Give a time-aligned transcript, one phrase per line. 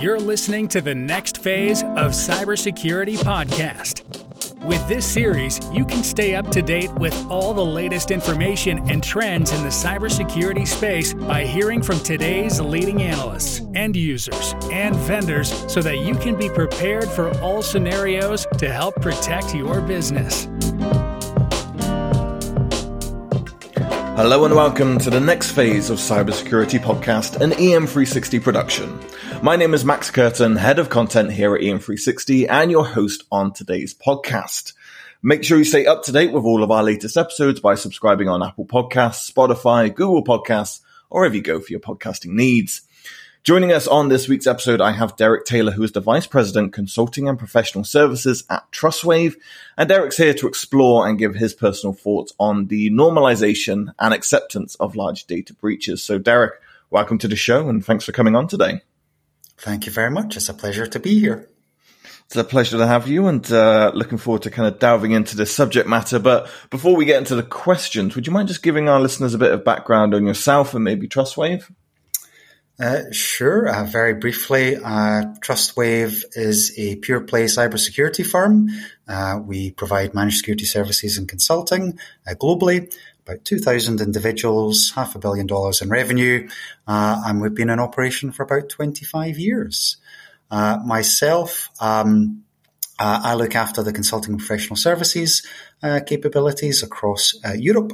[0.00, 4.04] You're listening to the next phase of Cybersecurity Podcast.
[4.64, 9.02] With this series, you can stay up to date with all the latest information and
[9.02, 15.52] trends in the cybersecurity space by hearing from today's leading analysts, end users, and vendors
[15.72, 20.46] so that you can be prepared for all scenarios to help protect your business.
[24.18, 28.98] Hello and welcome to the next phase of Cybersecurity Podcast, an EM360 production.
[29.44, 33.52] My name is Max Curtin, head of content here at EM360 and your host on
[33.52, 34.72] today's podcast.
[35.22, 38.28] Make sure you stay up to date with all of our latest episodes by subscribing
[38.28, 40.80] on Apple Podcasts, Spotify, Google Podcasts,
[41.10, 42.82] or wherever you go for your podcasting needs.
[43.48, 46.74] Joining us on this week's episode, I have Derek Taylor, who is the Vice President,
[46.74, 49.36] Consulting and Professional Services at Trustwave.
[49.78, 54.74] And Derek's here to explore and give his personal thoughts on the normalization and acceptance
[54.74, 56.02] of large data breaches.
[56.02, 58.82] So, Derek, welcome to the show and thanks for coming on today.
[59.56, 60.36] Thank you very much.
[60.36, 61.48] It's a pleasure to be here.
[62.26, 65.38] It's a pleasure to have you and uh, looking forward to kind of delving into
[65.38, 66.18] this subject matter.
[66.18, 69.38] But before we get into the questions, would you mind just giving our listeners a
[69.38, 71.64] bit of background on yourself and maybe Trustwave?
[72.80, 73.68] Uh, sure.
[73.68, 78.68] Uh, very briefly, uh, Trustwave is a pure play cybersecurity firm.
[79.08, 82.94] Uh, we provide managed security services and consulting uh, globally
[83.26, 86.48] about 2,000 individuals, half a billion dollars in revenue,
[86.86, 89.96] uh, and we've been in operation for about 25 years.
[90.50, 92.44] Myself, um,
[92.98, 95.46] I look after the consulting professional services
[96.06, 97.92] capabilities across Europe,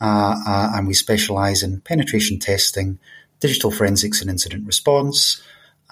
[0.00, 2.98] and we specialize in penetration testing,
[3.42, 5.42] digital forensics and incident response,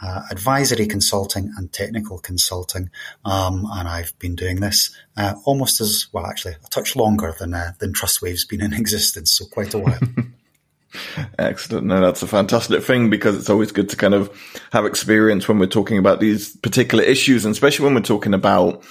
[0.00, 2.90] uh, advisory consulting and technical consulting.
[3.24, 7.52] Um, and I've been doing this uh, almost as well, actually, a touch longer than
[7.52, 9.98] uh, than Trustwave's been in existence, so quite a while.
[11.38, 11.86] Excellent.
[11.86, 14.30] No, that's a fantastic thing because it's always good to kind of
[14.72, 18.82] have experience when we're talking about these particular issues, and especially when we're talking about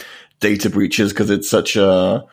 [0.41, 2.26] data breaches, because it's such a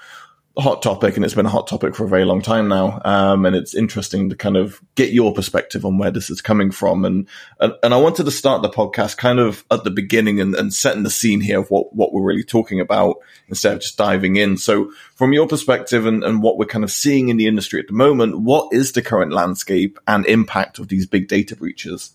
[0.58, 3.00] hot topic and it's been a hot topic for a very long time now.
[3.04, 6.70] Um, and it's interesting to kind of get your perspective on where this is coming
[6.70, 7.04] from.
[7.04, 7.28] And,
[7.60, 10.72] and, and I wanted to start the podcast kind of at the beginning and, and
[10.72, 13.16] setting the scene here of what, what we're really talking about
[13.48, 14.56] instead of just diving in.
[14.56, 17.88] So from your perspective and, and what we're kind of seeing in the industry at
[17.88, 22.12] the moment, what is the current landscape and impact of these big data breaches?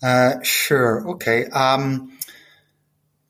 [0.00, 1.10] Uh, sure.
[1.10, 1.46] Okay.
[1.46, 2.16] Um,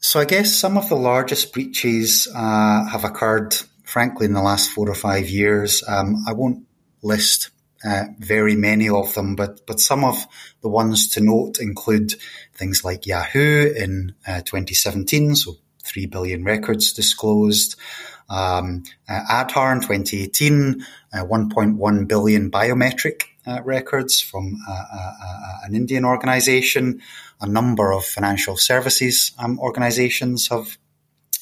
[0.00, 3.56] so I guess some of the largest breaches uh, have occurred
[3.96, 5.82] frankly, in the last four or five years.
[5.88, 6.66] Um, I won't
[7.02, 7.48] list
[7.82, 10.26] uh, very many of them, but but some of
[10.60, 12.12] the ones to note include
[12.52, 17.76] things like Yahoo in uh, 2017, so three billion records disclosed.
[18.28, 20.84] Um, uh, in 2018,
[21.14, 24.84] uh, 1.1 billion biometric uh, records from uh,
[25.64, 27.00] an Indian organization.
[27.40, 30.76] A number of financial services um, organizations have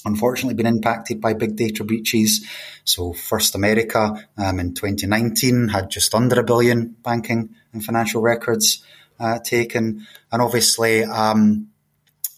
[0.05, 2.47] unfortunately been impacted by big data breaches.
[2.85, 8.85] So First American um, in 2019 had just under a billion banking and financial records
[9.19, 11.05] uh, taken, and obviously.
[11.05, 11.69] Um,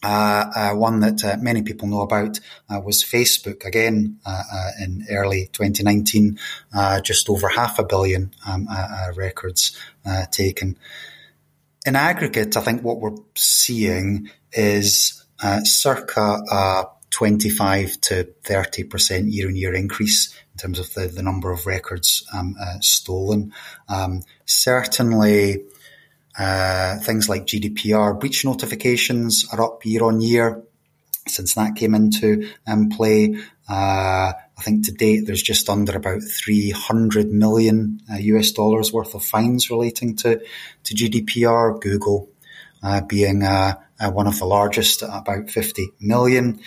[0.02, 2.38] uh, uh, one that uh, many people know about
[2.70, 6.38] uh, was Facebook again uh, in early 2019,
[7.02, 8.68] just over half a billion um,
[9.16, 9.76] records
[10.30, 10.78] taken.
[11.86, 15.24] In aggregate, I think what we're seeing is
[15.64, 21.64] circa 25 to 30% year on year increase in terms of the, the number of
[21.64, 23.54] records um, uh, stolen.
[23.88, 25.64] Um, certainly,
[26.38, 30.62] uh, things like GDPR breach notifications are up year on year
[31.26, 33.34] since that came into um, play.
[33.66, 39.14] Uh, I think to date there's just under about 300 million US uh, dollars worth
[39.14, 40.42] of fines relating to,
[40.84, 41.80] to GDPR.
[41.80, 42.28] Google
[42.82, 43.76] uh, being uh,
[44.12, 46.60] one of the largest at about 50 million.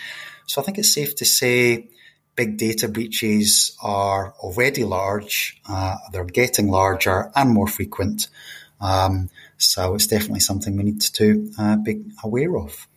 [0.50, 1.90] So I think it's safe to say
[2.34, 8.26] big data breaches are already large, uh, they're getting larger and more frequent.
[8.80, 12.88] Um, so it's definitely something we need to uh, be aware of.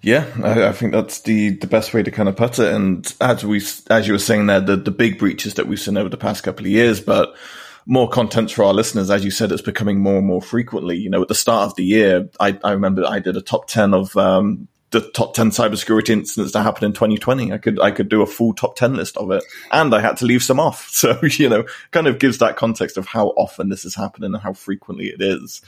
[0.00, 2.72] Yeah, I, I, think that's the, the best way to kind of put it.
[2.72, 3.60] And as we,
[3.90, 6.42] as you were saying there, the, the big breaches that we've seen over the past
[6.42, 7.36] couple of years, but
[7.84, 9.10] more content for our listeners.
[9.10, 10.96] As you said, it's becoming more and more frequently.
[10.96, 13.66] You know, at the start of the year, I, I remember I did a top
[13.66, 17.52] 10 of, um, the top 10 cybersecurity incidents that happened in 2020.
[17.52, 20.16] I could, I could do a full top 10 list of it and I had
[20.18, 20.88] to leave some off.
[20.94, 24.42] So, you know, kind of gives that context of how often this is happening and
[24.42, 25.60] how frequently it is.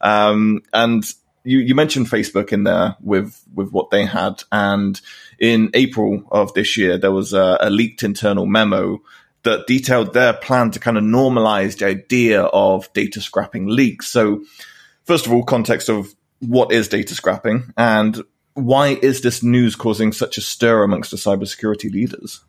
[0.00, 1.04] Um, and
[1.44, 4.42] you, you mentioned Facebook in there with, with what they had.
[4.50, 5.00] And
[5.38, 9.00] in April of this year, there was a, a leaked internal memo
[9.44, 14.08] that detailed their plan to kind of normalize the idea of data scrapping leaks.
[14.08, 14.42] So,
[15.04, 18.20] first of all, context of what is data scrapping and
[18.54, 22.40] why is this news causing such a stir amongst the cybersecurity leaders?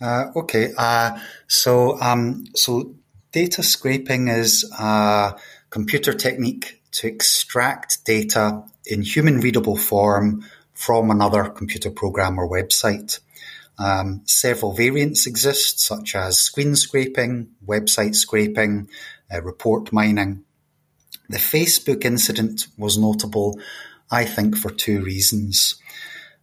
[0.00, 2.94] Uh, okay, uh, so um, so
[3.30, 5.36] data scraping is a
[5.70, 10.44] computer technique to extract data in human readable form
[10.74, 13.20] from another computer program or website.
[13.78, 18.88] Um, several variants exist, such as screen scraping, website scraping,
[19.32, 20.44] uh, report mining.
[21.28, 23.58] The Facebook incident was notable,
[24.12, 25.76] I think, for two reasons.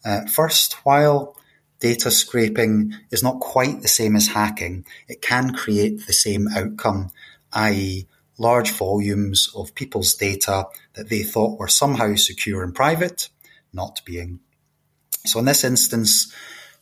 [0.04, 1.38] Uh, first, while
[1.80, 7.12] data scraping is not quite the same as hacking, it can create the same outcome,
[7.54, 8.08] i.e.,
[8.40, 13.30] large volumes of people's data that they thought were somehow secure and private,
[13.72, 14.40] not being.
[15.26, 16.34] So in this instance,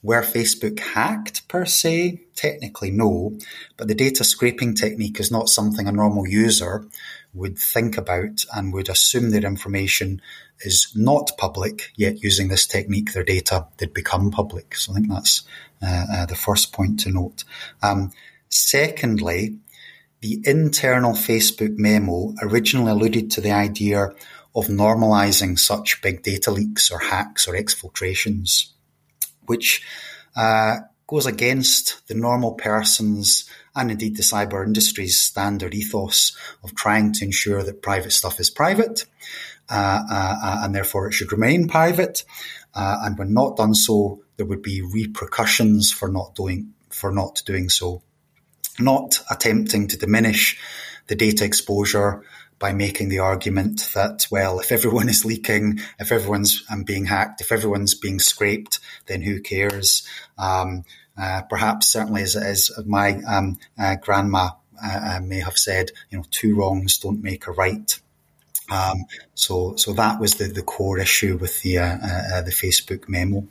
[0.03, 2.21] were Facebook hacked per se?
[2.35, 3.37] Technically, no,
[3.75, 6.85] but the data scraping technique is not something a normal user
[7.33, 10.21] would think about and would assume their information
[10.61, 14.75] is not public, yet using this technique, their data did become public.
[14.75, 15.43] So I think that's
[15.81, 17.43] uh, uh, the first point to note.
[17.81, 18.11] Um,
[18.49, 19.59] secondly,
[20.21, 24.09] the internal Facebook memo originally alluded to the idea
[24.55, 28.71] of normalizing such big data leaks or hacks or exfiltrations,
[29.45, 29.83] which
[30.35, 37.13] uh, goes against the normal person's and indeed the cyber industry's standard ethos of trying
[37.13, 39.05] to ensure that private stuff is private,
[39.69, 42.23] and therefore it should remain private.
[42.73, 47.41] Uh, and when not done so, there would be repercussions for not doing for not
[47.45, 48.01] doing so
[48.79, 50.59] not attempting to diminish
[51.07, 52.23] the data exposure
[52.59, 57.41] by making the argument that, well, if everyone is leaking, if everyone's um, being hacked,
[57.41, 60.07] if everyone's being scraped, then who cares?
[60.37, 60.83] Um,
[61.17, 64.51] uh, perhaps, certainly, as, as my um, uh, grandma
[64.83, 67.99] uh, uh may have said, you know, two wrongs don't make a right.
[68.69, 71.97] Um, so, so that was the, the core issue with the uh,
[72.33, 73.47] uh, the Facebook memo.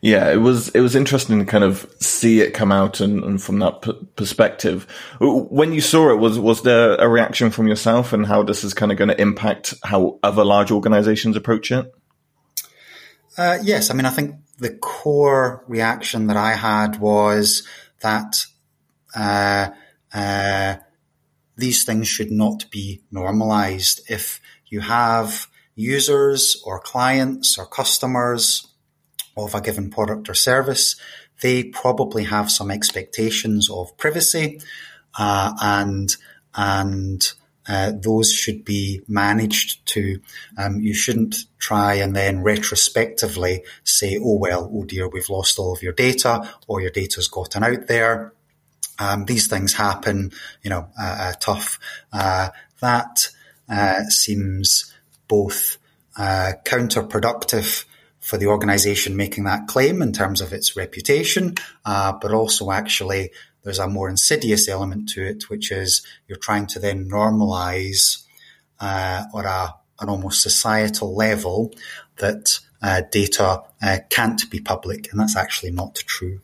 [0.00, 3.42] Yeah, it was it was interesting to kind of see it come out and, and
[3.42, 4.86] from that p- perspective.
[5.20, 8.74] When you saw it, was was there a reaction from yourself and how this is
[8.74, 11.92] kind of going to impact how other large organizations approach it?
[13.36, 17.66] Uh, yes, I mean, I think the core reaction that I had was
[18.00, 18.44] that
[19.14, 19.70] uh,
[20.14, 20.76] uh,
[21.56, 24.00] these things should not be normalized.
[24.08, 28.66] If you have users or clients or customers
[29.36, 30.96] of a given product or service,
[31.42, 34.60] they probably have some expectations of privacy,
[35.18, 36.16] uh, and
[36.54, 37.32] and
[37.68, 40.20] uh, those should be managed to.
[40.56, 45.72] Um, you shouldn't try and then retrospectively say, "Oh well, oh dear, we've lost all
[45.74, 48.32] of your data, or your data's gotten out there."
[48.98, 50.32] Um, these things happen,
[50.62, 51.78] you know, uh, uh tough.
[52.12, 52.50] Uh,
[52.80, 53.28] that
[53.68, 54.92] uh, seems
[55.28, 55.78] both
[56.18, 57.84] counterproductive
[58.20, 61.54] for the organization making that claim in terms of its reputation,
[61.84, 63.30] but also actually
[63.66, 68.22] there's a more insidious element to it, which is you're trying to then normalize
[68.78, 71.72] uh, or a, an almost societal level
[72.18, 76.40] that uh, data uh, can't be public, and that's actually not true.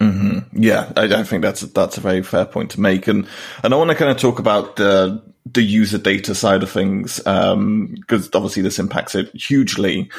[0.00, 0.62] Mm-hmm.
[0.62, 3.26] Yeah, I, I, think that's that's a very fair point to make, and
[3.62, 7.18] and I want to kind of talk about the the user data side of things
[7.18, 10.10] because um, obviously this impacts it hugely.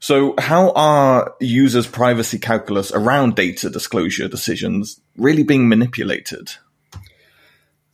[0.00, 6.50] So how are users' privacy calculus around data disclosure decisions really being manipulated?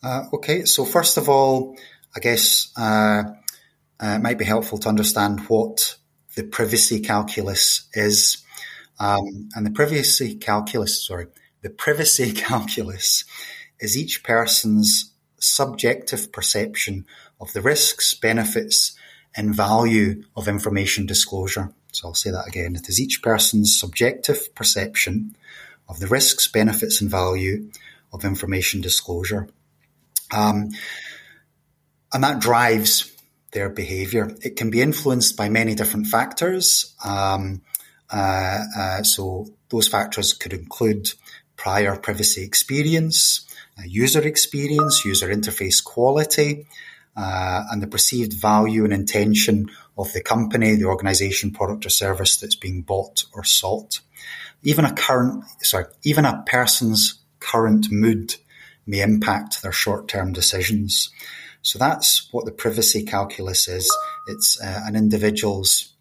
[0.02, 1.76] Uh, okay, so first of all,
[2.14, 3.24] I guess uh,
[4.00, 5.96] uh, it might be helpful to understand what
[6.36, 8.44] the privacy calculus is.
[8.98, 11.26] Um, and the privacy calculus, sorry,
[11.62, 13.24] the privacy calculus
[13.80, 17.06] is each person's subjective perception
[17.40, 18.96] of the risks, benefits,
[19.36, 21.72] and value of information disclosure.
[21.92, 22.76] So I'll say that again.
[22.76, 25.36] It is each person's subjective perception
[25.88, 27.70] of the risks, benefits, and value
[28.12, 29.48] of information disclosure.
[30.32, 30.70] Um,
[32.12, 33.12] and that drives
[33.52, 34.34] their behavior.
[34.42, 36.94] It can be influenced by many different factors.
[37.04, 37.62] Um,
[39.02, 41.12] so those factors could include
[41.56, 43.46] prior privacy experience,
[43.78, 46.66] uh, user experience, user interface quality,
[47.16, 52.36] uh, and the perceived value and intention of the company, the organization, product or service
[52.36, 54.00] that's being bought or sought.
[54.62, 58.34] Even a current, sorry, even a person's current mood
[58.86, 61.10] may impact their short-term decisions.
[61.62, 63.90] So that's what the privacy calculus is.
[64.28, 65.94] It's uh, an individual's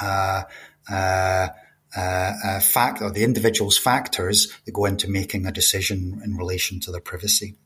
[0.00, 0.42] uh,
[0.90, 1.48] uh,
[1.96, 6.80] uh, uh fact or the individual's factors that go into making a decision in relation
[6.80, 7.56] to their privacy.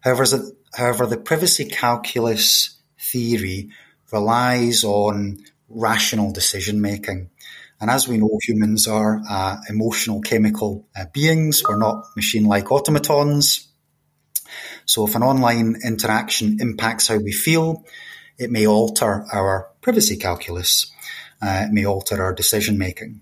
[0.00, 3.70] However, the, however, the privacy calculus theory
[4.12, 7.30] relies on rational decision making.
[7.80, 11.62] And as we know, humans are uh, emotional chemical uh, beings.
[11.66, 13.68] We're not machine like automatons.
[14.86, 17.84] So if an online interaction impacts how we feel,
[18.38, 20.90] it may alter our privacy calculus.
[21.40, 23.20] Uh, may alter our decision making.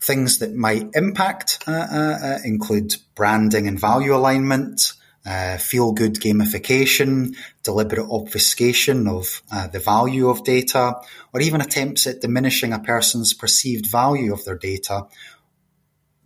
[0.00, 4.92] Things that might impact uh, uh, uh include branding and value alignment,
[5.24, 9.42] uh, feel good gamification, deliberate obfuscation of
[9.72, 10.96] the value of data,
[11.32, 15.06] or even attempts at diminishing a person's perceived value of their data.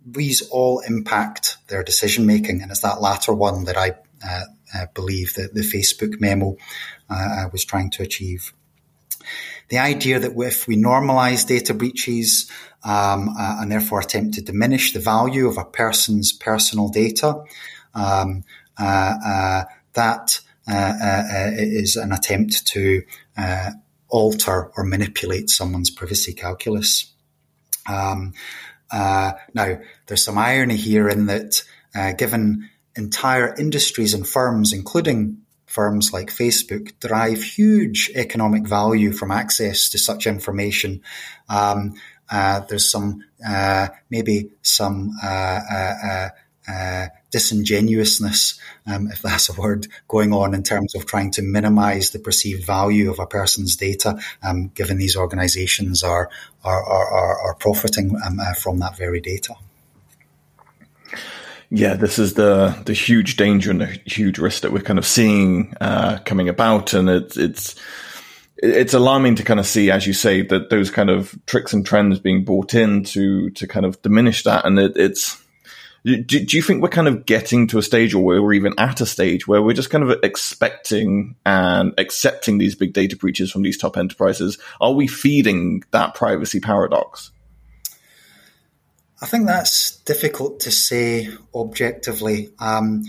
[0.03, 3.91] These all impact their decision making, and it's that latter one that I
[4.27, 6.57] uh, uh believe that the Facebook memo
[7.09, 8.53] uh, was trying to achieve.
[9.71, 12.51] The idea that if we normalize data breaches
[12.83, 17.45] um, uh, and therefore attempt to diminish the value of a person's personal data,
[17.95, 18.43] um,
[18.77, 19.63] uh, uh,
[19.93, 23.03] that uh, is an attempt to
[24.09, 27.09] alter or manipulate someone's privacy calculus.
[27.87, 28.33] Um,
[28.91, 31.63] now, there's some irony here in that,
[32.17, 35.40] given entire industries and firms, including
[35.71, 41.01] firms like Facebook derive huge economic value from access to such information.
[41.49, 41.93] Um,
[42.29, 50.53] uh, there's some uh, maybe some uh, disingenuousness, um, if that's a word, going on
[50.53, 54.97] in terms of trying to minimize the perceived value of a person's data, um, given
[54.97, 56.29] these organizations are,
[56.63, 59.55] are, are, are profiting um, uh, from that very data.
[61.73, 65.05] Yeah, this is the the huge danger and the huge risk that we're kind of
[65.05, 67.75] seeing uh, coming about, and it's it's
[68.57, 71.85] it's alarming to kind of see, as you say, that those kind of tricks and
[71.85, 75.41] trends being brought in to to kind of diminish that, and it, it's
[76.03, 78.99] do, do, you think we're kind of getting to a stage or we're even at
[79.01, 83.61] a stage where we're just kind of expecting and accepting these big data breaches from
[83.61, 84.57] these top enterprises?
[84.81, 87.31] Are we feeding that privacy paradox?
[89.21, 92.49] I think that's difficult to say objectively.
[92.59, 93.03] Um,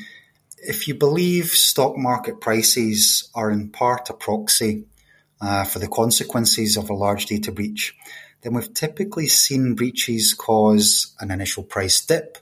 [0.58, 4.84] if you believe stock market prices are in part a proxy
[5.40, 7.96] uh, for the consequences of a large data breach,
[8.42, 12.38] then we've typically seen breaches cause an initial price dip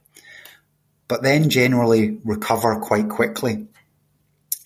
[1.10, 3.66] but then generally recover quite quickly.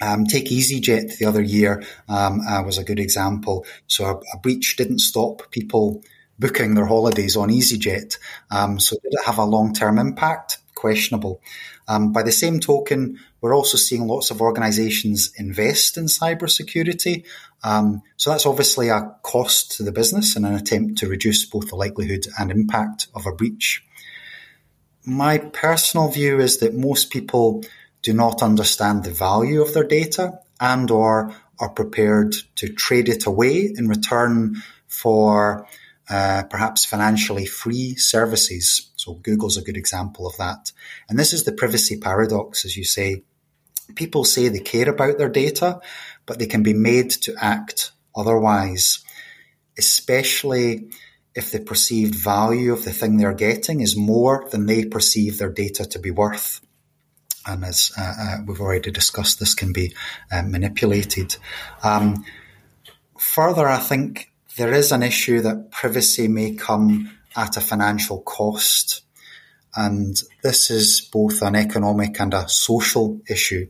[0.02, 3.64] Um, take EasyJet the other year um, uh, was a good example.
[3.86, 6.02] So a, a, breach didn't stop people
[6.38, 8.18] booking their holidays on EasyJet.
[8.50, 10.58] Um, so did it have a long term impact?
[10.74, 11.40] Questionable.
[11.86, 17.24] Um, by the same token, we're also seeing lots of organizations invest in cybersecurity.
[17.62, 21.68] Um, so that's obviously a cost to the business in an attempt to reduce both
[21.68, 23.84] the likelihood and impact of a breach
[25.04, 27.62] my personal view is that most people
[28.02, 33.26] do not understand the value of their data and or are prepared to trade it
[33.26, 35.66] away in return for
[36.08, 38.90] uh, perhaps financially free services.
[38.96, 40.72] So Google's a good example of that.
[41.08, 43.22] And this is the privacy paradox, as you say.
[43.94, 45.80] People say they care about their data,
[46.26, 49.04] but they can be made to act otherwise,
[49.78, 50.90] especially
[51.34, 55.50] if the perceived value of the thing they're getting is more than they perceive their
[55.50, 56.60] data to be worth.
[57.46, 59.94] And as uh, uh, we've already discussed, this can be
[60.32, 61.36] uh, manipulated.
[61.82, 62.24] Um,
[63.18, 69.02] further, I think there is an issue that privacy may come at a financial cost.
[69.76, 73.68] And this is both an economic and a social issue.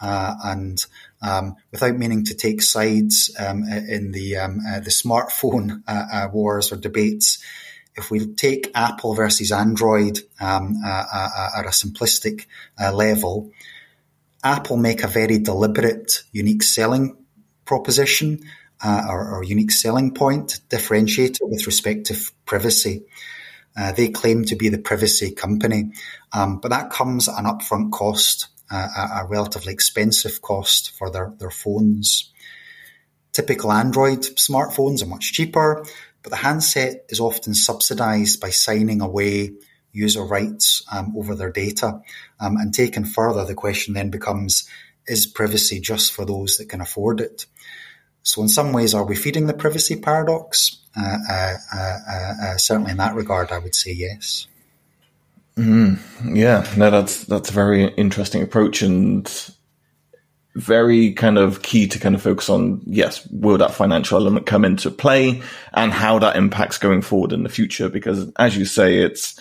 [0.00, 0.84] Uh, and
[1.22, 6.28] um, without meaning to take sides um, in the um, uh, the smartphone uh, uh,
[6.32, 7.42] wars or debates,
[7.96, 12.46] if we take Apple versus Android um, uh, uh, at a simplistic
[12.92, 13.52] level,
[14.42, 17.16] Apple make a very deliberate, unique selling
[17.64, 18.40] proposition
[18.84, 23.04] or, or, unique selling point, differentiator with respect to privacy.
[23.96, 25.92] they claim to be the privacy company,
[26.32, 31.32] um, but that comes at an upfront cost a, a relatively expensive cost for their,
[31.38, 32.32] their phones.
[33.32, 35.84] Typical Android smartphones are much cheaper,
[36.22, 39.52] but the handset is often subsidized by signing away
[39.92, 42.00] user rights um, over their data.
[42.40, 44.68] Um, and taken further, the question then becomes,
[45.06, 47.46] is privacy just for those that can afford it?
[48.24, 50.78] So in some ways, are we feeding the privacy paradox?
[50.96, 51.98] Uh, uh, uh,
[52.42, 54.48] uh certainly in that regard, I would say yes.
[55.56, 55.98] Mm,
[56.34, 59.30] yeah, no, that's that's a very interesting approach and
[60.56, 62.82] very kind of key to kind of focus on.
[62.86, 67.44] Yes, will that financial element come into play, and how that impacts going forward in
[67.44, 67.88] the future?
[67.88, 69.38] Because as you say, it's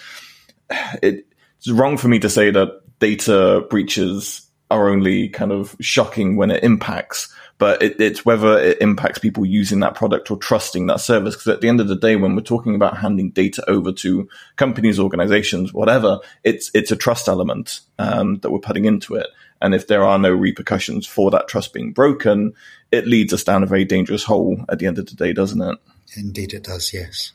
[1.02, 1.26] it,
[1.58, 6.52] it's wrong for me to say that data breaches are only kind of shocking when
[6.52, 11.00] it impacts, but it, it's whether it impacts people using that product or trusting that
[11.00, 11.34] service.
[11.34, 14.28] Because at the end of the day, when we're talking about handing data over to
[14.58, 19.28] companies, organizations, whatever, it's it's a trust element um, that we're putting into it.
[19.62, 22.54] And if there are no repercussions for that trust being broken,
[22.92, 25.62] it leads us down a very dangerous hole at the end of the day, doesn't
[25.62, 25.78] it?
[26.18, 26.94] Indeed, it does.
[26.94, 27.32] Yes.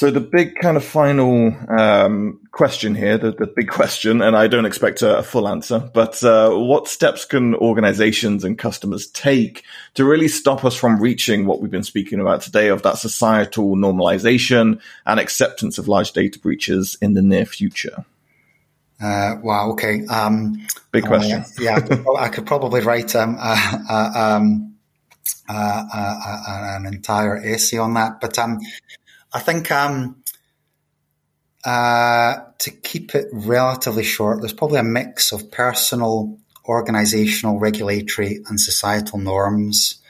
[0.00, 4.46] So the big kind of final um, question here, the, the, big question, and I
[4.46, 9.62] don't expect a, a full answer, but uh, what steps can organizations and customers take
[9.96, 13.76] to really stop us from reaching what we've been speaking about today of that societal
[13.76, 18.06] normalization and acceptance of large data breaches in the near future?
[19.02, 19.72] Uh, wow.
[19.72, 20.06] Okay.
[20.06, 21.40] Um, big question.
[21.40, 24.76] Uh, yeah, I could, I could, probably write um, um
[25.46, 28.60] an entire essay on that, but um,
[29.32, 30.22] I think um,
[31.64, 38.60] uh, to keep it relatively short, there's probably a mix of personal, organizational, regulatory, and
[38.60, 40.00] societal norms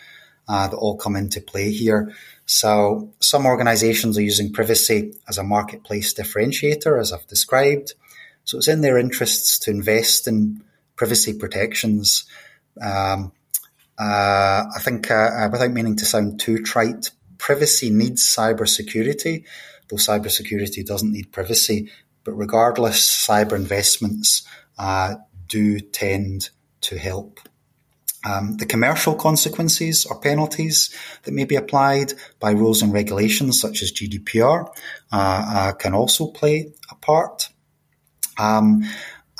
[0.48, 2.12] uh, that all come into play here.
[2.46, 7.94] So some organizations are using privacy as a marketplace differentiator, as I've described.
[8.44, 10.62] So it's in their interests to invest in
[10.96, 12.24] privacy protections.
[12.80, 13.32] Um,
[13.98, 17.10] uh, I think, uh, uh without meaning to sound too trite,
[17.40, 19.44] privacy needs cybersecurity,
[19.88, 21.90] though cybersecurity doesn't need privacy.
[22.22, 24.46] But regardless, cyber investments
[24.78, 25.14] uh,
[25.48, 26.50] do tend
[26.82, 27.40] to help.
[28.22, 33.82] Um, the commercial consequences or penalties that may be applied by rules and regulations such
[33.82, 34.72] as GDPR uh,
[35.10, 37.48] uh, can also play a part.
[38.38, 38.84] Um,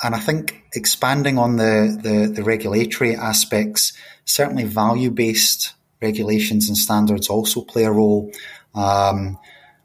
[0.03, 3.93] and I think expanding on the, the, the regulatory aspects,
[4.25, 8.31] certainly value based regulations and standards also play a role
[8.73, 9.37] um,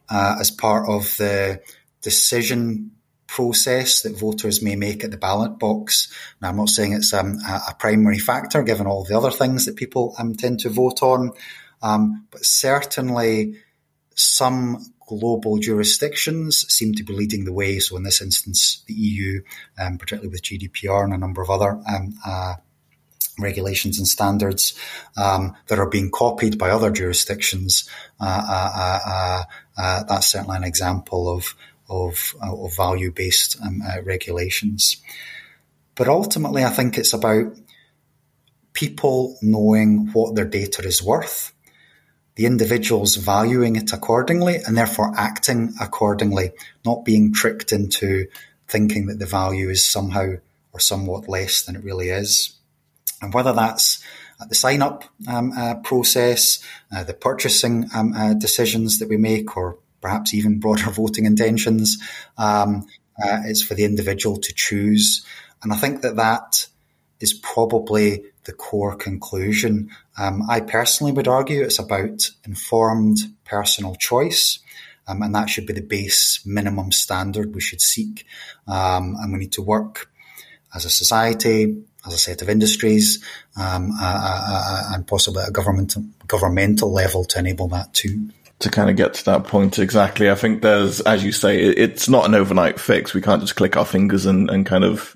[0.09, 1.61] uh, as part of the
[2.03, 2.93] decision
[3.27, 6.13] process that voters may make at the ballot box.
[6.41, 9.77] Now, I'm not saying it's um, a, primary factor given all the other things that
[9.77, 11.33] people um, tend to vote on,
[11.83, 13.57] um, but certainly
[14.15, 17.79] some global jurisdictions seem to be leading the way.
[17.79, 19.43] So, in this instance, the EU,
[19.79, 22.55] um, particularly with GDPR and a number of other um, uh,
[23.39, 24.79] regulations and standards
[25.17, 27.89] um, that are being copied by other jurisdictions.
[28.21, 29.43] Uh, uh, uh,
[29.77, 31.55] uh that's certainly an example of
[31.89, 34.97] of, of value based um, uh, regulations.
[35.95, 37.57] But ultimately, I think it's about
[38.73, 41.53] people knowing what their data is worth,
[42.35, 46.51] the individuals valuing it accordingly, and therefore acting accordingly,
[46.85, 48.27] not being tricked into
[48.69, 50.35] thinking that the value is somehow
[50.73, 52.56] or somewhat less than it really is.
[53.23, 54.03] And whether that's
[54.49, 56.63] the sign up um, uh, process,
[56.95, 61.99] uh, the purchasing um, uh, decisions that we make, or perhaps even broader voting intentions,
[62.37, 62.87] um,
[63.23, 65.25] uh, it's for the individual to choose.
[65.63, 66.67] And I think that that
[67.21, 69.91] is probably the core conclusion.
[70.19, 74.61] Um, I personally would argue it's about informed personal choice.
[75.09, 78.27] Um, and that should be the base minimum standard we should seek.
[78.67, 80.11] Um, and we need to work
[80.75, 83.23] as a society, as a set of industries,
[83.57, 88.31] um, and possibly at a government governmental level to enable that too.
[88.61, 92.09] To kind of get to that point exactly, I think there's, as you say, it's
[92.09, 93.13] not an overnight fix.
[93.13, 95.15] We can't just click our fingers and, and kind of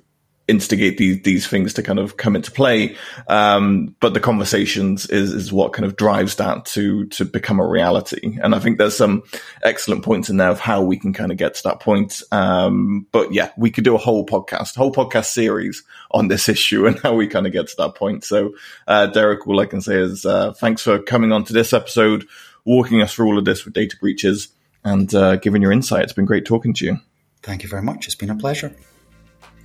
[0.51, 2.97] instigate these these things to kind of come into play.
[3.29, 7.67] Um, but the conversations is is what kind of drives that to to become a
[7.67, 8.39] reality.
[8.43, 9.23] And I think there's some
[9.63, 12.23] excellent points in there of how we can kind of get to that point.
[12.33, 16.87] Um, but yeah, we could do a whole podcast, whole podcast series on this issue
[16.87, 18.25] and how we kind of get to that point.
[18.25, 18.55] So,
[18.87, 22.27] uh, Derek, all I can say is uh, thanks for coming on to this episode,
[22.65, 24.49] walking us through all of this with data breaches,
[24.85, 26.05] and uh, giving your insight.
[26.05, 26.99] It's been great talking to you.
[27.43, 28.07] Thank you very much.
[28.07, 28.75] It's been a pleasure.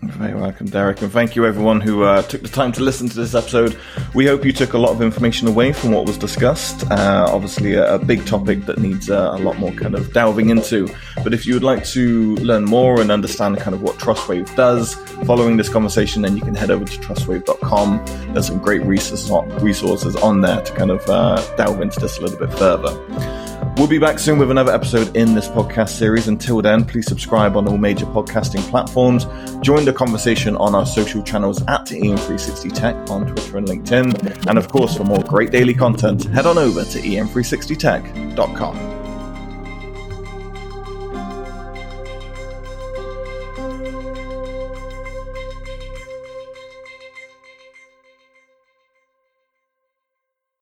[0.02, 3.16] Very welcome, Derek, and thank you everyone who uh, took the time to listen to
[3.16, 3.78] this episode.
[4.14, 6.90] We hope you took a lot of information away from what was discussed.
[6.92, 10.50] Uh, obviously, a, a, big topic that needs uh, a lot more kind of delving
[10.50, 10.88] into.
[11.24, 14.94] But if you would like to learn more and understand kind of what Trustwave does
[15.26, 18.34] following this conversation, then you can head over to trustwave.com.
[18.34, 22.38] There's some great resources on there to kind of uh, delve into this a little
[22.38, 23.45] bit further.
[23.78, 26.30] We'll be back soon with another episode in this podcast series.
[26.30, 29.26] Until then, please subscribe on all major podcasting platforms.
[29.60, 34.48] Join the conversation on our social channels at EM360Tech on Twitter and LinkedIn.
[34.48, 38.95] And of course, for more great daily content, head on over to em360tech.com.